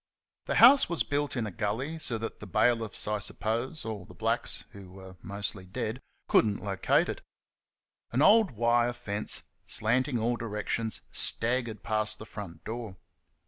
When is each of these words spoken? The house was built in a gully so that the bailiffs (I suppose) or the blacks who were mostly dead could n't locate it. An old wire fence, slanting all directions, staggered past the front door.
The 0.47 0.55
house 0.55 0.89
was 0.89 1.03
built 1.03 1.37
in 1.37 1.45
a 1.45 1.51
gully 1.51 1.99
so 1.99 2.17
that 2.17 2.39
the 2.39 2.47
bailiffs 2.47 3.07
(I 3.07 3.19
suppose) 3.19 3.85
or 3.85 4.07
the 4.07 4.15
blacks 4.15 4.63
who 4.71 4.89
were 4.89 5.15
mostly 5.21 5.63
dead 5.67 5.99
could 6.27 6.43
n't 6.43 6.59
locate 6.63 7.07
it. 7.07 7.21
An 8.11 8.23
old 8.23 8.49
wire 8.49 8.93
fence, 8.93 9.43
slanting 9.67 10.17
all 10.17 10.37
directions, 10.37 11.01
staggered 11.11 11.83
past 11.83 12.17
the 12.17 12.25
front 12.25 12.63
door. 12.63 12.97